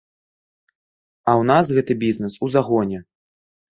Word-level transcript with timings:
А 1.31 1.35
ў 1.35 1.43
нас 1.51 1.65
гэты 1.75 1.93
бізнес 2.07 2.33
у 2.49 2.51
загоне. 2.59 2.99